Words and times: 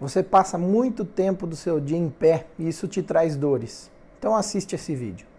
Você 0.00 0.22
passa 0.22 0.56
muito 0.56 1.04
tempo 1.04 1.46
do 1.46 1.54
seu 1.54 1.78
dia 1.78 1.98
em 1.98 2.08
pé 2.08 2.46
e 2.58 2.66
isso 2.66 2.88
te 2.88 3.02
traz 3.02 3.36
dores. 3.36 3.90
Então 4.18 4.34
assiste 4.34 4.74
esse 4.74 4.94
vídeo. 4.94 5.29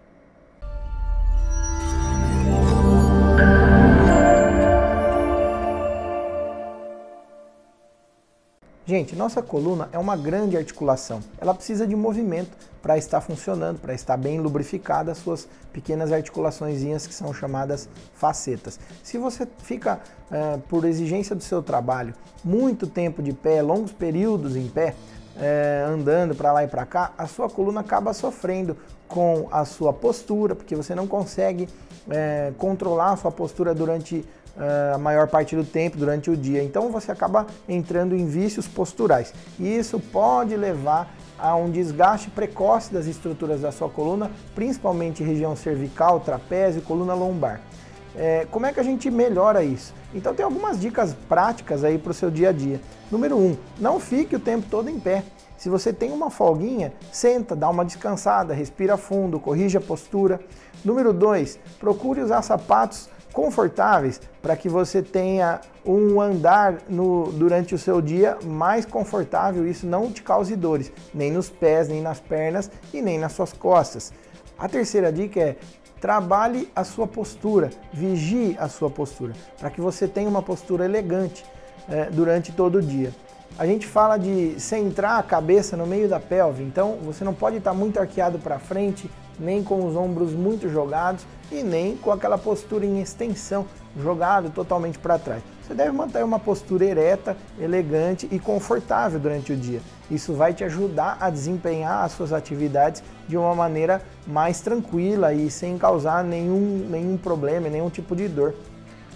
Gente, 8.83 9.15
nossa 9.15 9.43
coluna 9.43 9.89
é 9.91 9.99
uma 9.99 10.17
grande 10.17 10.57
articulação. 10.57 11.21
Ela 11.39 11.53
precisa 11.53 11.85
de 11.85 11.95
movimento 11.95 12.57
para 12.81 12.97
estar 12.97 13.21
funcionando, 13.21 13.79
para 13.79 13.93
estar 13.93 14.17
bem 14.17 14.39
lubrificada 14.39 15.11
as 15.11 15.19
suas 15.19 15.47
pequenas 15.71 16.11
articulações 16.11 16.81
que 17.05 17.13
são 17.13 17.31
chamadas 17.31 17.87
facetas. 18.15 18.79
Se 19.03 19.19
você 19.19 19.47
fica, 19.59 20.01
é, 20.31 20.57
por 20.67 20.83
exigência 20.83 21.35
do 21.35 21.43
seu 21.43 21.61
trabalho, 21.61 22.15
muito 22.43 22.87
tempo 22.87 23.21
de 23.21 23.33
pé, 23.33 23.61
longos 23.61 23.91
períodos 23.91 24.55
em 24.55 24.67
pé, 24.67 24.95
é, 25.41 25.83
andando 25.87 26.35
para 26.35 26.53
lá 26.53 26.63
e 26.63 26.67
para 26.67 26.85
cá, 26.85 27.11
a 27.17 27.27
sua 27.27 27.49
coluna 27.49 27.81
acaba 27.81 28.13
sofrendo 28.13 28.77
com 29.07 29.47
a 29.51 29.65
sua 29.65 29.91
postura, 29.91 30.55
porque 30.55 30.75
você 30.75 30.95
não 30.95 31.07
consegue 31.07 31.67
é, 32.09 32.53
controlar 32.57 33.11
a 33.13 33.17
sua 33.17 33.31
postura 33.31 33.73
durante 33.73 34.23
a 34.93 34.97
maior 34.97 35.27
parte 35.29 35.55
do 35.55 35.63
tempo 35.63 35.97
durante 35.97 36.29
o 36.29 36.35
dia. 36.35 36.61
Então 36.61 36.91
você 36.91 37.11
acaba 37.11 37.47
entrando 37.67 38.15
em 38.15 38.25
vícios 38.27 38.67
posturais. 38.67 39.33
E 39.57 39.77
isso 39.77 39.99
pode 39.99 40.55
levar 40.55 41.13
a 41.39 41.55
um 41.55 41.71
desgaste 41.71 42.29
precoce 42.29 42.93
das 42.93 43.07
estruturas 43.07 43.61
da 43.61 43.71
sua 43.71 43.89
coluna, 43.89 44.29
principalmente 44.53 45.23
região 45.23 45.55
cervical, 45.55 46.19
trapézio, 46.19 46.81
coluna 46.81 47.13
lombar. 47.13 47.61
É, 48.15 48.45
como 48.51 48.65
é 48.65 48.73
que 48.73 48.79
a 48.79 48.83
gente 48.83 49.09
melhora 49.09 49.63
isso? 49.63 49.93
Então 50.13 50.33
tem 50.33 50.43
algumas 50.43 50.79
dicas 50.79 51.15
práticas 51.29 51.83
aí 51.83 51.97
para 51.97 52.11
o 52.11 52.13
seu 52.13 52.29
dia 52.29 52.49
a 52.49 52.51
dia. 52.51 52.79
Número 53.09 53.37
um, 53.37 53.55
não 53.79 53.99
fique 53.99 54.35
o 54.35 54.39
tempo 54.39 54.67
todo 54.69 54.89
em 54.89 54.99
pé. 54.99 55.23
Se 55.57 55.69
você 55.69 55.93
tem 55.93 56.11
uma 56.11 56.29
folguinha, 56.29 56.91
senta, 57.11 57.55
dá 57.55 57.69
uma 57.69 57.85
descansada, 57.85 58.53
respira 58.53 58.97
fundo, 58.97 59.39
corrija 59.39 59.77
a 59.77 59.81
postura. 59.81 60.39
Número 60.83 61.13
dois, 61.13 61.59
procure 61.79 62.21
usar 62.21 62.41
sapatos 62.41 63.07
confortáveis 63.31 64.19
para 64.41 64.55
que 64.57 64.67
você 64.67 65.01
tenha 65.01 65.61
um 65.85 66.19
andar 66.19 66.79
no, 66.89 67.31
durante 67.31 67.73
o 67.75 67.77
seu 67.77 68.01
dia 68.01 68.37
mais 68.43 68.85
confortável. 68.85 69.67
Isso 69.67 69.85
não 69.85 70.11
te 70.11 70.21
cause 70.21 70.55
dores, 70.55 70.91
nem 71.13 71.31
nos 71.31 71.49
pés, 71.49 71.87
nem 71.87 72.01
nas 72.01 72.19
pernas 72.19 72.69
e 72.93 73.01
nem 73.01 73.19
nas 73.19 73.31
suas 73.33 73.53
costas. 73.53 74.11
A 74.57 74.67
terceira 74.67 75.11
dica 75.11 75.39
é 75.39 75.55
trabalhe 76.01 76.67
a 76.75 76.83
sua 76.83 77.05
postura, 77.05 77.69
vigie 77.93 78.57
a 78.59 78.67
sua 78.67 78.89
postura, 78.89 79.33
para 79.59 79.69
que 79.69 79.79
você 79.79 80.07
tenha 80.07 80.27
uma 80.27 80.41
postura 80.41 80.83
elegante 80.83 81.45
é, 81.87 82.09
durante 82.09 82.51
todo 82.51 82.79
o 82.79 82.81
dia. 82.81 83.13
A 83.57 83.67
gente 83.67 83.85
fala 83.85 84.17
de 84.17 84.59
centrar 84.59 85.19
a 85.19 85.23
cabeça 85.23 85.77
no 85.77 85.85
meio 85.85 86.09
da 86.09 86.19
pelve, 86.19 86.63
então 86.63 86.97
você 87.03 87.23
não 87.23 87.33
pode 87.33 87.57
estar 87.57 87.73
muito 87.73 87.99
arqueado 87.99 88.39
para 88.39 88.57
frente, 88.57 89.09
nem 89.39 89.63
com 89.63 89.85
os 89.85 89.95
ombros 89.95 90.33
muito 90.33 90.67
jogados 90.67 91.23
e 91.51 91.61
nem 91.61 91.95
com 91.95 92.11
aquela 92.11 92.37
postura 92.37 92.83
em 92.83 92.99
extensão, 92.99 93.67
jogado 94.01 94.49
totalmente 94.49 94.97
para 94.97 95.19
trás. 95.19 95.43
Você 95.71 95.75
deve 95.75 95.91
manter 95.93 96.21
uma 96.21 96.37
postura 96.37 96.83
ereta, 96.83 97.37
elegante 97.57 98.27
e 98.29 98.37
confortável 98.37 99.17
durante 99.17 99.53
o 99.53 99.55
dia. 99.55 99.79
Isso 100.09 100.33
vai 100.33 100.53
te 100.53 100.65
ajudar 100.65 101.15
a 101.17 101.29
desempenhar 101.29 102.03
as 102.03 102.11
suas 102.11 102.33
atividades 102.33 103.01
de 103.25 103.37
uma 103.37 103.55
maneira 103.55 104.01
mais 104.27 104.59
tranquila 104.59 105.33
e 105.33 105.49
sem 105.49 105.77
causar 105.77 106.25
nenhum, 106.25 106.85
nenhum 106.89 107.15
problema, 107.15 107.69
nenhum 107.69 107.89
tipo 107.89 108.17
de 108.17 108.27
dor. 108.27 108.53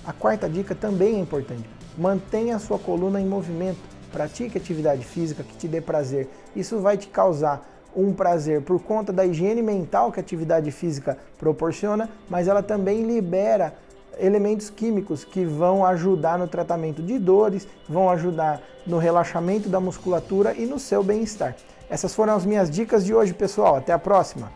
A 0.05 0.13
quarta 0.13 0.47
dica 0.47 0.73
também 0.73 1.15
é 1.15 1.19
importante. 1.19 1.69
Mantenha 1.97 2.55
a 2.55 2.59
sua 2.59 2.79
coluna 2.79 3.19
em 3.19 3.25
movimento. 3.25 3.79
Pratique 4.09 4.57
atividade 4.57 5.03
física 5.03 5.43
que 5.43 5.57
te 5.57 5.67
dê 5.67 5.81
prazer. 5.81 6.29
Isso 6.55 6.79
vai 6.79 6.95
te 6.95 7.09
causar 7.09 7.69
um 7.93 8.13
prazer 8.13 8.61
por 8.61 8.81
conta 8.81 9.11
da 9.11 9.25
higiene 9.25 9.61
mental 9.61 10.09
que 10.09 10.21
a 10.21 10.23
atividade 10.23 10.71
física 10.71 11.17
proporciona, 11.37 12.09
mas 12.29 12.47
ela 12.47 12.63
também 12.63 13.05
libera 13.05 13.73
elementos 14.19 14.69
químicos 14.69 15.23
que 15.23 15.45
vão 15.45 15.85
ajudar 15.85 16.37
no 16.37 16.47
tratamento 16.47 17.01
de 17.01 17.19
dores, 17.19 17.67
vão 17.87 18.09
ajudar 18.09 18.61
no 18.85 18.97
relaxamento 18.97 19.69
da 19.69 19.79
musculatura 19.79 20.53
e 20.53 20.65
no 20.65 20.79
seu 20.79 21.03
bem-estar. 21.03 21.55
Essas 21.89 22.15
foram 22.15 22.35
as 22.35 22.45
minhas 22.45 22.69
dicas 22.69 23.05
de 23.05 23.13
hoje, 23.13 23.33
pessoal. 23.33 23.75
Até 23.75 23.93
a 23.93 23.99
próxima! 23.99 24.51